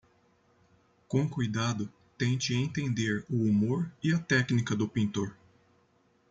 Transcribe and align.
Com 1.07 1.29
cuidado, 1.29 1.87
tente 2.17 2.55
entender 2.55 3.23
o 3.29 3.35
humor 3.43 3.91
e 4.03 4.11
a 4.11 4.17
técnica 4.17 4.75
do 4.75 4.87
pintor 4.89 5.37